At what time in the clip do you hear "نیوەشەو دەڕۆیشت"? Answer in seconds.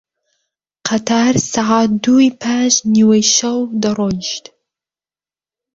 2.95-4.45